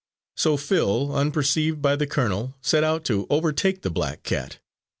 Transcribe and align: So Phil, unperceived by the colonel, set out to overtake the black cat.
So 0.35 0.57
Phil, 0.57 1.13
unperceived 1.15 1.79
by 1.79 1.95
the 1.95 2.07
colonel, 2.07 2.55
set 2.59 2.83
out 2.83 3.05
to 3.05 3.27
overtake 3.29 3.83
the 3.83 3.91
black 3.91 4.23
cat. 4.23 4.57